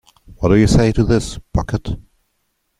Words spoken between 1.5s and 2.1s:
Bucket?